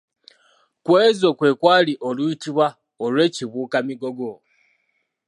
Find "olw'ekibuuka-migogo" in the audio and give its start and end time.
3.05-4.31